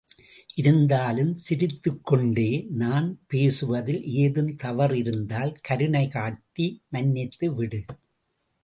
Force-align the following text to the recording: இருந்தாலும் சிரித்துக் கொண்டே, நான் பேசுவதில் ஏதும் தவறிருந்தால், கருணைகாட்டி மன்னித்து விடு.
இருந்தாலும் 0.55 1.35
சிரித்துக் 1.35 2.05
கொண்டே, 2.05 2.67
நான் 2.69 3.19
பேசுவதில் 3.27 4.03
ஏதும் 4.03 4.51
தவறிருந்தால், 4.63 5.53
கருணைகாட்டி 5.69 6.79
மன்னித்து 6.89 7.53
விடு. 7.55 7.85